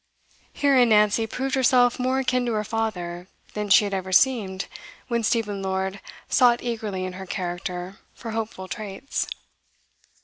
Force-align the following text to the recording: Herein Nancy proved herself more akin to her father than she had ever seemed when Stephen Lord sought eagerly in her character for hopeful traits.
Herein 0.53 0.89
Nancy 0.89 1.27
proved 1.27 1.53
herself 1.53 1.99
more 1.99 2.17
akin 2.17 2.43
to 2.47 2.53
her 2.53 2.63
father 2.63 3.27
than 3.53 3.69
she 3.69 3.83
had 3.83 3.93
ever 3.93 4.11
seemed 4.11 4.65
when 5.09 5.21
Stephen 5.21 5.61
Lord 5.61 5.99
sought 6.27 6.63
eagerly 6.63 7.05
in 7.05 7.13
her 7.13 7.27
character 7.27 7.97
for 8.15 8.31
hopeful 8.31 8.67
traits. 8.67 9.27